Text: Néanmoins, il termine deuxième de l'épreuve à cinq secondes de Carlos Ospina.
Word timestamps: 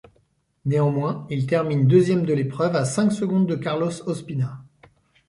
Néanmoins, 0.65 1.27
il 1.29 1.45
termine 1.45 1.85
deuxième 1.85 2.25
de 2.25 2.33
l'épreuve 2.33 2.75
à 2.75 2.85
cinq 2.85 3.11
secondes 3.11 3.45
de 3.45 3.53
Carlos 3.55 3.91
Ospina. 4.09 4.63